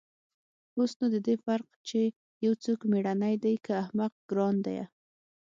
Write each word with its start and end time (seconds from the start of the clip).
اوس 0.77 0.91
نو 0.99 1.05
د 1.15 1.17
دې 1.27 1.35
فرق 1.45 1.69
چې 1.87 1.99
يو 2.45 2.53
څوک 2.63 2.79
مېړنى 2.91 3.33
دى 3.43 3.53
که 3.65 3.71
احمق 3.83 4.13
گران 4.29 4.55
ديه. 4.65 4.85